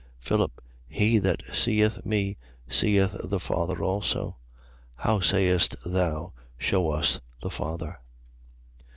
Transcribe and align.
Philip, 0.19 0.63
he 0.87 1.19
that 1.19 1.43
seeth 1.53 2.03
me 2.03 2.35
seeth 2.67 3.15
the 3.23 3.39
Father 3.39 3.83
also. 3.83 4.37
How 4.95 5.19
sayest 5.19 5.75
thou: 5.85 6.33
Shew 6.57 6.89
us 6.89 7.19
the 7.43 7.51
Father? 7.51 7.99